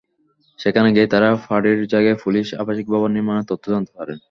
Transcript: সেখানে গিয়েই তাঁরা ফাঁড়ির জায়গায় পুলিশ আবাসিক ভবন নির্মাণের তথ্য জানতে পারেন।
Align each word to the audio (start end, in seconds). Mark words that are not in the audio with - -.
সেখানে 0.59 0.87
গিয়েই 0.95 1.11
তাঁরা 1.13 1.29
ফাঁড়ির 1.45 1.79
জায়গায় 1.93 2.17
পুলিশ 2.23 2.47
আবাসিক 2.61 2.85
ভবন 2.93 3.09
নির্মাণের 3.13 3.49
তথ্য 3.51 3.65
জানতে 3.73 3.91
পারেন। 3.97 4.17